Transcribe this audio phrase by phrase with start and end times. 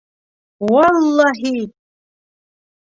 [0.71, 1.55] Валлаһи!..